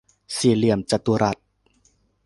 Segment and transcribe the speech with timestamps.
[0.37, 1.37] สี่เหลี่ยมจัตุรัส